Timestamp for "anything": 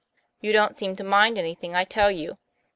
1.37-1.75